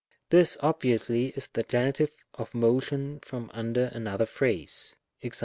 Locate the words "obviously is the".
0.61-1.61